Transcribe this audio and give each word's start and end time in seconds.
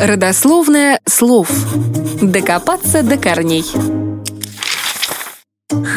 Родословное 0.00 0.98
слов. 1.04 1.50
Докопаться 2.22 3.02
до 3.02 3.18
корней. 3.18 3.66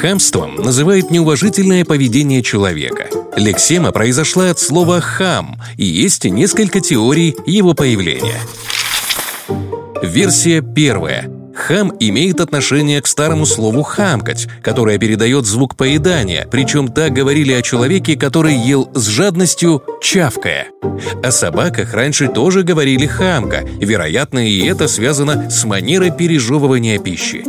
Хамством 0.02 0.56
называют 0.56 1.10
неуважительное 1.10 1.86
поведение 1.86 2.44
человека. 2.44 3.08
Лексема 3.38 3.94
произошла 3.94 4.50
от 4.50 4.60
слова 4.60 5.00
«хам», 5.00 5.56
и 5.78 5.86
есть 5.86 6.26
несколько 6.26 6.82
теорий 6.82 7.34
его 7.46 7.74
появления. 7.74 8.42
Версия 10.02 10.62
первая. 10.62 11.43
Хам 11.68 11.94
имеет 11.98 12.42
отношение 12.42 13.02
к 13.02 13.08
старому 13.08 13.46
слову 13.46 13.84
«хамкать», 13.84 14.50
которое 14.62 14.98
передает 14.98 15.46
звук 15.46 15.78
поедания, 15.78 16.46
причем 16.52 16.90
так 16.90 17.14
говорили 17.14 17.54
о 17.54 17.62
человеке, 17.62 18.18
который 18.18 18.54
ел 18.54 18.92
с 18.94 19.08
жадностью, 19.08 19.82
чавкая. 20.02 20.68
О 21.24 21.32
собаках 21.32 21.94
раньше 21.94 22.28
тоже 22.28 22.64
говорили 22.64 23.06
«хамка», 23.06 23.64
вероятно, 23.80 24.46
и 24.46 24.66
это 24.66 24.90
связано 24.90 25.50
с 25.50 25.64
манерой 25.64 26.12
пережевывания 26.12 27.00
пищи. 27.00 27.46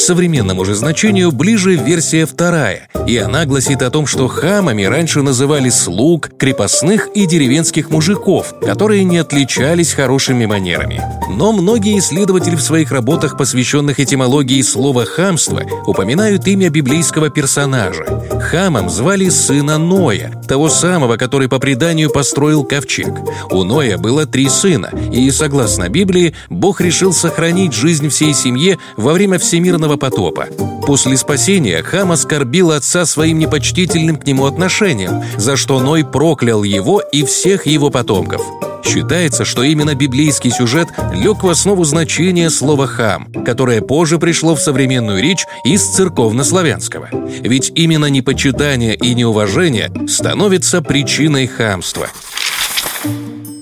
Современному 0.00 0.64
же 0.64 0.74
значению 0.74 1.30
ближе 1.30 1.74
версия 1.74 2.24
вторая, 2.24 2.88
и 3.06 3.18
она 3.18 3.44
гласит 3.44 3.82
о 3.82 3.90
том, 3.90 4.06
что 4.06 4.28
хамами 4.28 4.84
раньше 4.84 5.20
называли 5.20 5.68
слуг, 5.68 6.30
крепостных 6.38 7.10
и 7.14 7.26
деревенских 7.26 7.90
мужиков, 7.90 8.54
которые 8.62 9.04
не 9.04 9.18
отличались 9.18 9.92
хорошими 9.92 10.46
манерами. 10.46 11.02
Но 11.28 11.52
многие 11.52 11.98
исследователи 11.98 12.56
в 12.56 12.62
своих 12.62 12.92
работах, 12.92 13.36
посвященных 13.36 14.00
этимологии 14.00 14.62
слова 14.62 15.04
«хамство», 15.04 15.62
упоминают 15.86 16.46
имя 16.48 16.70
библейского 16.70 17.28
персонажа. 17.28 18.06
Хамом 18.40 18.88
звали 18.88 19.28
сына 19.28 19.78
Ноя, 19.78 20.32
того 20.48 20.68
самого, 20.68 21.16
который 21.16 21.48
по 21.48 21.58
преданию 21.58 22.10
построил 22.10 22.64
ковчег. 22.64 23.12
У 23.50 23.62
Ноя 23.64 23.98
было 23.98 24.26
три 24.26 24.48
сына, 24.48 24.90
и, 25.12 25.30
согласно 25.30 25.88
Библии, 25.88 26.34
Бог 26.48 26.80
решил 26.80 27.12
сохранить 27.12 27.72
жизнь 27.72 28.08
всей 28.08 28.34
семье 28.34 28.78
во 28.96 29.12
время 29.12 29.38
всемирного 29.38 29.96
потопа. 29.96 30.46
После 30.86 31.16
спасения 31.16 31.82
Хам 31.82 32.12
оскорбил 32.12 32.72
отца 32.72 33.04
своим 33.04 33.38
непочтительным 33.38 34.16
к 34.16 34.26
нему 34.26 34.46
отношением, 34.46 35.22
за 35.36 35.56
что 35.56 35.80
Ной 35.80 36.04
проклял 36.04 36.62
его 36.62 37.00
и 37.00 37.24
всех 37.24 37.66
его 37.66 37.90
потомков. 37.90 38.42
Считается, 38.84 39.44
что 39.44 39.62
именно 39.62 39.94
библейский 39.94 40.50
сюжет 40.50 40.88
лег 41.12 41.42
в 41.42 41.48
основу 41.48 41.84
значения 41.84 42.50
слова 42.50 42.86
«хам», 42.86 43.32
которое 43.44 43.80
позже 43.80 44.18
пришло 44.18 44.54
в 44.54 44.60
современную 44.60 45.22
речь 45.22 45.46
из 45.64 45.86
церковнославянского. 45.86 47.08
Ведь 47.40 47.72
именно 47.74 48.06
непочитание 48.06 48.94
и 48.94 49.14
неуважение 49.14 49.90
становится 50.08 50.82
причиной 50.82 51.46
хамства– 51.46 52.08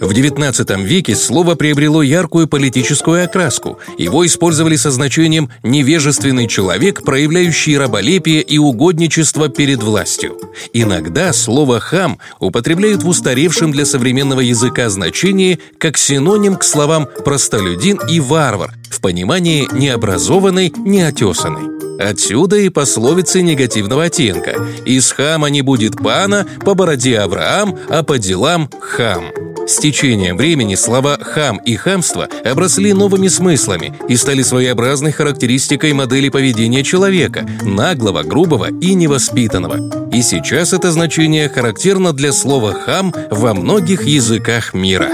в 0.00 0.10
XIX 0.10 0.82
веке 0.84 1.16
слово 1.16 1.54
приобрело 1.54 2.02
яркую 2.02 2.46
политическую 2.46 3.24
окраску. 3.24 3.78
Его 3.98 4.24
использовали 4.24 4.76
со 4.76 4.90
значением 4.90 5.50
«невежественный 5.62 6.46
человек, 6.46 7.02
проявляющий 7.02 7.76
раболепие 7.76 8.42
и 8.42 8.58
угодничество 8.58 9.48
перед 9.48 9.82
властью». 9.82 10.38
Иногда 10.72 11.32
слово 11.32 11.80
«хам» 11.80 12.18
употребляют 12.38 13.02
в 13.02 13.08
устаревшем 13.08 13.72
для 13.72 13.84
современного 13.84 14.40
языка 14.40 14.88
значении 14.88 15.58
как 15.78 15.98
синоним 15.98 16.56
к 16.56 16.64
словам 16.64 17.08
«простолюдин» 17.24 18.00
и 18.08 18.20
«варвар» 18.20 18.72
в 18.90 19.00
понимании 19.00 19.68
«необразованный», 19.72 20.72
«неотесанный». 20.76 21.77
Отсюда 21.98 22.56
и 22.56 22.68
пословицы 22.68 23.42
негативного 23.42 24.04
оттенка 24.04 24.54
«Из 24.84 25.10
хама 25.10 25.48
не 25.48 25.62
будет 25.62 25.96
пана, 25.96 26.46
по 26.64 26.74
бороде 26.74 27.18
Авраам, 27.18 27.76
а 27.88 28.02
по 28.02 28.18
делам 28.18 28.70
хам». 28.80 29.32
С 29.66 29.78
течением 29.78 30.36
времени 30.36 30.76
слова 30.76 31.18
«хам» 31.20 31.58
и 31.58 31.76
«хамство» 31.76 32.28
обросли 32.44 32.92
новыми 32.92 33.28
смыслами 33.28 33.92
и 34.08 34.16
стали 34.16 34.42
своеобразной 34.42 35.12
характеристикой 35.12 35.92
модели 35.92 36.30
поведения 36.30 36.82
человека– 36.82 37.46
наглого, 37.62 38.22
грубого 38.22 38.70
и 38.80 38.94
невоспитанного. 38.94 40.08
И 40.10 40.22
сейчас 40.22 40.72
это 40.72 40.90
значение 40.90 41.48
характерно 41.48 42.12
для 42.14 42.32
слова 42.32 42.72
«хам» 42.72 43.12
во 43.30 43.52
многих 43.52 44.04
языках 44.06 44.72
мира. 44.72 45.10